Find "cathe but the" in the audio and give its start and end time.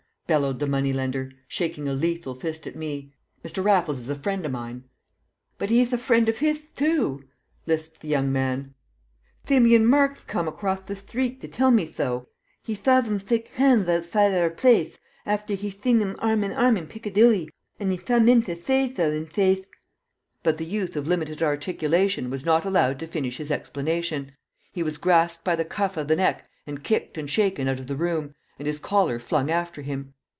19.27-20.63